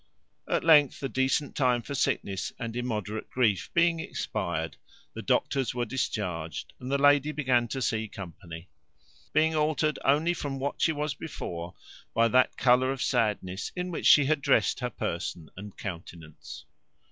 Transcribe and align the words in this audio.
At 0.47 0.63
length 0.63 0.99
the 0.99 1.07
decent 1.07 1.55
time 1.55 1.83
for 1.83 1.93
sickness 1.93 2.51
and 2.57 2.75
immoderate 2.75 3.29
grief 3.29 3.69
being 3.75 3.99
expired, 3.99 4.77
the 5.13 5.21
doctors 5.21 5.75
were 5.75 5.85
discharged, 5.85 6.73
and 6.79 6.91
the 6.91 6.97
lady 6.97 7.31
began 7.31 7.67
to 7.67 7.83
see 7.83 8.07
company; 8.07 8.67
being 9.31 9.53
altered 9.53 9.99
only 10.03 10.33
from 10.33 10.57
what 10.57 10.81
she 10.81 10.91
was 10.91 11.13
before, 11.13 11.75
by 12.15 12.27
that 12.29 12.57
colour 12.57 12.91
of 12.91 13.03
sadness 13.03 13.71
in 13.75 13.91
which 13.91 14.07
she 14.07 14.25
had 14.25 14.41
dressed 14.41 14.79
her 14.79 14.89
person 14.89 15.51
and 15.55 15.77
countenance. 15.77 16.65